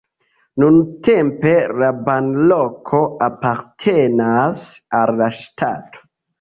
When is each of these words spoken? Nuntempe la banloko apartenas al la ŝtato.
Nuntempe 0.61 1.51
la 1.81 1.89
banloko 2.07 3.03
apartenas 3.29 4.67
al 5.03 5.17
la 5.23 5.33
ŝtato. 5.45 6.07